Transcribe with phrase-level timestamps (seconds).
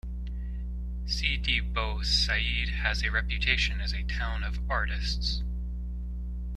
[1.05, 5.43] Sidi Bou Said has a reputation as a town of artists.